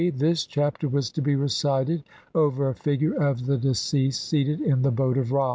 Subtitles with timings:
[0.15, 2.01] This Chapter was to be recited
[2.33, 5.49] over a figure of the deceased seated in the boat of Ra.